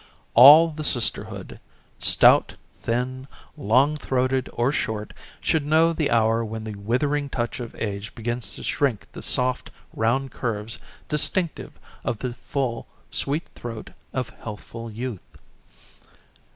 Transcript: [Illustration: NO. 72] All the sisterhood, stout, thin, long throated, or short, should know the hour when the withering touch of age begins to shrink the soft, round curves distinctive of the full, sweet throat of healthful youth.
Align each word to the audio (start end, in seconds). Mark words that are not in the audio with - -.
[Illustration: 0.35 0.35
NO. 0.35 0.49
72] 0.49 0.49
All 0.49 0.67
the 0.75 0.83
sisterhood, 0.83 1.59
stout, 1.99 2.53
thin, 2.73 3.27
long 3.55 3.95
throated, 3.95 4.49
or 4.53 4.71
short, 4.71 5.13
should 5.39 5.61
know 5.61 5.93
the 5.93 6.09
hour 6.09 6.43
when 6.43 6.63
the 6.63 6.73
withering 6.73 7.29
touch 7.29 7.59
of 7.59 7.75
age 7.75 8.15
begins 8.15 8.55
to 8.55 8.63
shrink 8.63 9.05
the 9.11 9.21
soft, 9.21 9.69
round 9.93 10.31
curves 10.31 10.79
distinctive 11.07 11.73
of 12.03 12.17
the 12.17 12.33
full, 12.33 12.87
sweet 13.11 13.45
throat 13.53 13.91
of 14.11 14.29
healthful 14.39 14.89
youth. 14.89 15.37